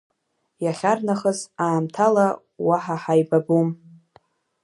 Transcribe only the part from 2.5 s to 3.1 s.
уаҳа